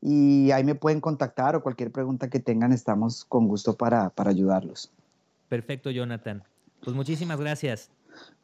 [0.00, 4.90] y ahí me pueden contactar o cualquier pregunta que tengan, estamos con gusto para, ayudarlos.
[5.48, 6.42] Perfecto, Jonathan.
[6.82, 7.90] Pues muchísimas gracias.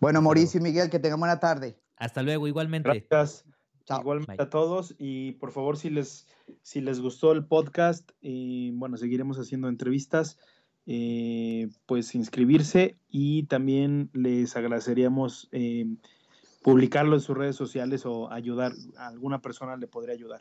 [0.01, 1.77] Bueno, Mauricio y Miguel, que tengan buena tarde.
[1.97, 3.07] Hasta luego, igualmente.
[3.09, 3.45] Gracias.
[3.89, 6.27] Igualmente a todos y por favor si les,
[6.63, 10.39] si les gustó el podcast y bueno, seguiremos haciendo entrevistas,
[10.87, 15.87] eh, pues inscribirse y también les agradeceríamos eh,
[16.63, 20.41] publicarlo en sus redes sociales o ayudar, a alguna persona le podría ayudar.